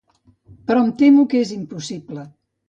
Però 0.71 0.81
em 0.85 0.89
temo 1.01 1.27
que 1.35 1.43
és 1.43 1.53
impossible. 1.59 2.27